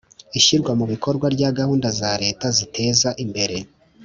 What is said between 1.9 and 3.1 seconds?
za leta ziteza